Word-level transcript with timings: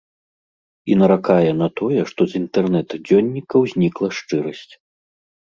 І 0.93 0.95
наракае 1.01 1.51
на 1.61 1.67
тое, 1.81 1.99
што 2.13 2.21
з 2.31 2.41
інтэрнэт-дзённікаў 2.41 3.59
знікла 3.75 4.09
шчырасць. 4.23 4.73